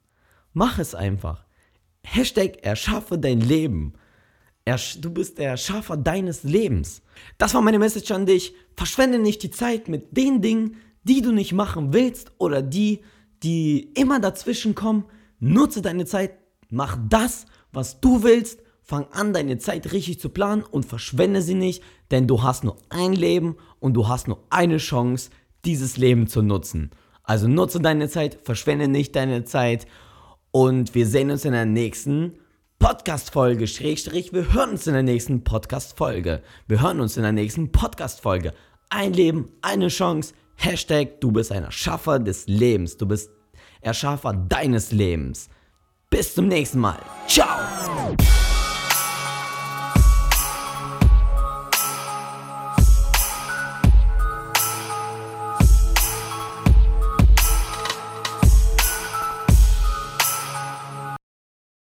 Mach 0.51 0.77
es 0.77 0.93
einfach. 0.93 1.45
Hashtag 2.03 2.57
erschaffe 2.63 3.17
dein 3.17 3.39
Leben. 3.39 3.93
Ersch 4.65 4.99
du 4.99 5.09
bist 5.09 5.37
der 5.37 5.51
Erschaffer 5.51 5.95
deines 5.95 6.43
Lebens. 6.43 7.01
Das 7.37 7.53
war 7.53 7.61
meine 7.61 7.79
Message 7.79 8.11
an 8.11 8.25
dich. 8.25 8.55
Verschwende 8.75 9.17
nicht 9.17 9.41
die 9.41 9.51
Zeit 9.51 9.87
mit 9.87 10.17
den 10.17 10.41
Dingen, 10.41 10.75
die 11.05 11.21
du 11.21 11.31
nicht 11.31 11.53
machen 11.53 11.93
willst 11.93 12.33
oder 12.37 12.61
die, 12.61 12.99
die 13.41 13.93
immer 13.93 14.19
dazwischen 14.19 14.75
kommen. 14.75 15.05
Nutze 15.39 15.81
deine 15.81 16.05
Zeit, 16.05 16.31
mach 16.69 16.97
das, 17.07 17.45
was 17.71 18.01
du 18.01 18.21
willst, 18.23 18.59
fang 18.85 19.07
an, 19.11 19.33
deine 19.33 19.57
Zeit 19.57 19.91
richtig 19.91 20.19
zu 20.19 20.29
planen 20.29 20.63
und 20.63 20.85
verschwende 20.85 21.41
sie 21.41 21.55
nicht, 21.55 21.83
denn 22.11 22.27
du 22.27 22.43
hast 22.43 22.63
nur 22.63 22.77
ein 22.89 23.13
Leben 23.13 23.57
und 23.79 23.93
du 23.93 24.07
hast 24.07 24.27
nur 24.27 24.43
eine 24.49 24.77
Chance, 24.77 25.31
dieses 25.65 25.97
Leben 25.97 26.27
zu 26.27 26.43
nutzen. 26.43 26.91
Also 27.23 27.47
nutze 27.47 27.79
deine 27.79 28.07
Zeit, 28.07 28.37
verschwende 28.43 28.87
nicht 28.87 29.15
deine 29.15 29.43
Zeit 29.43 29.87
und 30.51 30.93
wir 30.93 31.07
sehen 31.07 31.31
uns 31.31 31.43
in 31.43 31.53
der 31.53 31.65
nächsten 31.65 32.37
Podcast-Folge. 32.77 33.65
Schrägstrich, 33.65 34.31
wir 34.31 34.53
hören 34.53 34.71
uns 34.71 34.85
in 34.85 34.93
der 34.93 35.03
nächsten 35.03 35.43
Podcast-Folge. 35.43 36.43
Wir 36.67 36.81
hören 36.81 37.01
uns 37.01 37.17
in 37.17 37.23
der 37.23 37.31
nächsten 37.31 37.71
Podcast-Folge. 37.71 38.53
Ein 38.89 39.13
Leben, 39.13 39.49
eine 39.63 39.87
Chance. 39.87 40.35
Hashtag, 40.55 41.19
du 41.19 41.31
bist 41.31 41.51
ein 41.51 41.63
Erschaffer 41.63 42.19
des 42.19 42.47
Lebens. 42.47 42.97
Du 42.97 43.07
bist 43.07 43.31
Erschaffer 43.81 44.33
deines 44.33 44.91
Lebens. 44.91 45.49
Bis 46.11 46.35
zum 46.35 46.47
nächsten 46.47 46.79
Mal. 46.79 46.99
Ciao. 47.27 48.15